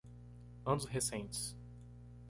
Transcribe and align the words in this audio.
Anos 0.65 0.85
recentes 0.87 1.55